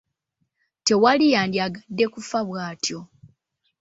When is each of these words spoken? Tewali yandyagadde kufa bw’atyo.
Tewali 0.85 1.25
yandyagadde 1.33 2.05
kufa 2.13 2.39
bw’atyo. 2.47 2.99